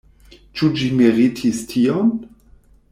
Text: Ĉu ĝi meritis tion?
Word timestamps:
Ĉu 0.61 0.69
ĝi 0.79 0.89
meritis 1.01 1.61
tion? 1.75 2.13